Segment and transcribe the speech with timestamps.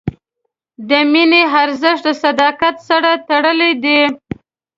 [0.89, 4.01] د مینې ارزښت د صداقت سره تړلی دی.